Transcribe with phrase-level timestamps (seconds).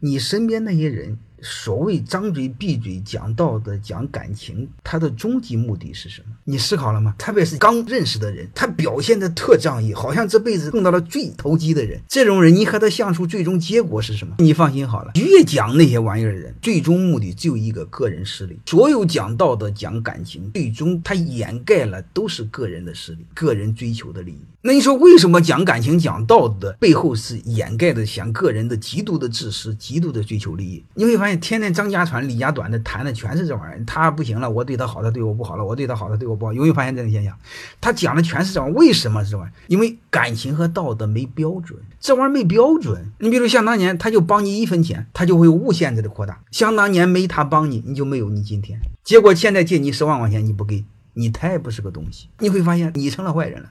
[0.00, 1.18] 你身边那些人。
[1.42, 6.34] 所谓张嘴闭嘴讲道德讲感情，他的终极目的是什么？
[6.44, 7.14] 你思考了吗？
[7.16, 12.00] 特别是刚认识的人，他表现的特仗义，好像这辈子碰到了最投机的人。
[12.08, 14.34] 这种人，你和他相处，最终结果是什么？
[14.38, 18.58] 你放心好了，越讲那些玩意儿的人，最终目的只有一个个人势力。
[18.66, 24.40] 所有讲道德讲感情，最终他掩盖了都是个人的势力，个人追求的利益。
[24.60, 30.84] 那你说为什么讲感情讲道德背后是掩盖的想个人的极度的自私，极度的追求利益？
[30.94, 31.27] 你会发现。
[31.36, 36.52] 天天张家长李家短的谈的全是这玩意儿，他不行了，我对他好，他对我不好了；我对他好，他对我不好。
[36.52, 37.36] 有没有发现这种现象？
[37.80, 39.52] 他讲的全是这玩意儿，为什么是这玩意儿？
[39.68, 43.12] 因为感情和道德没标准，这玩意儿没标准。
[43.18, 48.80] 你比如像当年，他就帮你一分钱，他就会无限制的扩大；想当年没他帮你，你就没有你今天。
[49.04, 50.84] 结果现在借你十万块钱你不给，
[51.14, 52.28] 你太不是个东西。
[52.38, 53.70] 你会发现你成了坏人了。